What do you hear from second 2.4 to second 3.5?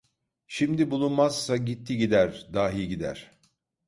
dahi gider…